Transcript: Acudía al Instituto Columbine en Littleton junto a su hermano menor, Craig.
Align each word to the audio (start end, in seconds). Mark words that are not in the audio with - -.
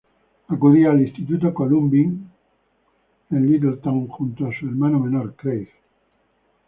Acudía 0.47 0.89
al 0.89 0.99
Instituto 1.01 1.53
Columbine 1.53 2.17
en 3.29 3.45
Littleton 3.47 4.07
junto 4.07 4.47
a 4.47 4.51
su 4.51 4.65
hermano 4.65 4.97
menor, 4.99 5.35
Craig. 5.35 5.67